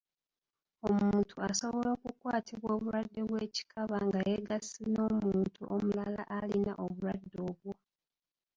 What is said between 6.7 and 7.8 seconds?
obulwadde obwo.